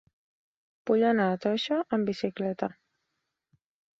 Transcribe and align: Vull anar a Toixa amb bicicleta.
Vull 0.89 1.05
anar 1.09 1.27
a 1.33 1.35
Toixa 1.43 1.77
amb 1.97 2.09
bicicleta. 2.11 2.71